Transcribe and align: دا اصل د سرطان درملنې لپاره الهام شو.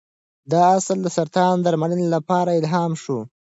دا 0.51 0.61
اصل 0.77 0.97
د 1.03 1.07
سرطان 1.17 1.55
درملنې 1.65 2.07
لپاره 2.15 2.51
الهام 2.59 2.91
شو. 3.03 3.19